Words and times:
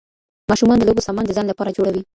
ماشومان 0.49 0.77
د 0.79 0.83
لوبو 0.87 1.05
سامان 1.07 1.25
د 1.25 1.31
ځان 1.37 1.45
لپاره 1.49 1.75
جوړوي. 1.77 2.01